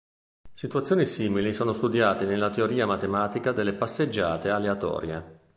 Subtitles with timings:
[0.51, 5.39] Situazioni simili sono studiate nella teoria matematica delle passeggiate aleatorie.